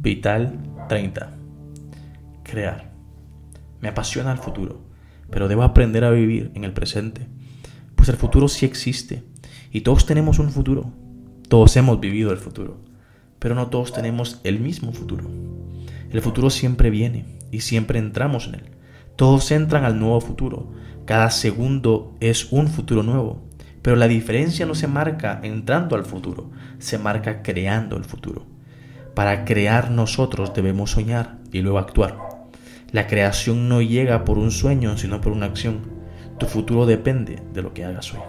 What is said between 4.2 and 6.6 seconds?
el futuro, pero debo aprender a vivir